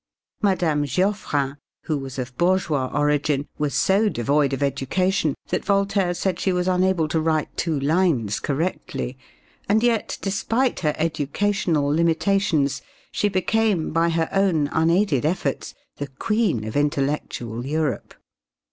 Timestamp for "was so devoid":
3.59-4.51